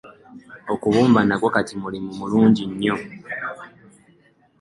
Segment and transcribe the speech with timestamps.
[0.73, 2.95] Okubumba nagwo kati mulimu mulungi nnyo.